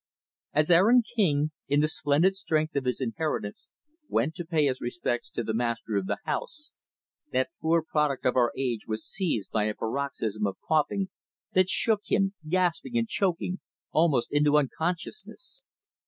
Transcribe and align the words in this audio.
As 0.51 0.71
Aaron 0.71 1.03
King, 1.03 1.51
in 1.67 1.79
the 1.81 1.87
splendid 1.87 2.33
strength 2.33 2.75
of 2.75 2.85
his 2.85 3.01
inheritance, 3.01 3.69
went 4.09 4.33
to 4.33 4.45
pay 4.47 4.65
his 4.65 4.81
respects 4.81 5.29
to 5.29 5.43
the 5.43 5.53
master 5.53 5.95
of 5.95 6.07
the 6.07 6.17
house, 6.25 6.71
that 7.31 7.51
poor 7.61 7.83
product 7.83 8.25
of 8.25 8.35
our 8.35 8.51
age 8.57 8.87
was 8.87 9.05
seized 9.05 9.51
by 9.51 9.65
a 9.65 9.75
paroxysm 9.75 10.47
of 10.47 10.57
coughing, 10.59 11.09
that 11.53 11.69
shook 11.69 12.01
him 12.07 12.33
gasping 12.49 12.97
and 12.97 13.09
choking 13.09 13.59
almost 13.91 14.31
into 14.31 14.57
unconsciousness. 14.57 15.61